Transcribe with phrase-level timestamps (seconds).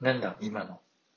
[0.00, 0.82] なんだ今の。